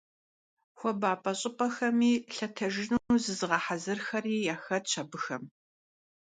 [0.77, 1.97] Xuabap'e ş'ıp'exem
[2.33, 5.43] lhetejjınu zızığehezıraxeri yaxetş abıxem.